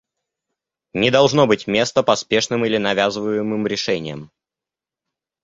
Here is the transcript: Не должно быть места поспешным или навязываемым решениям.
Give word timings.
Не 0.95 1.11
должно 1.11 1.45
быть 1.45 1.67
места 1.67 2.01
поспешным 2.01 2.65
или 2.65 2.77
навязываемым 2.79 3.67
решениям. 3.67 4.31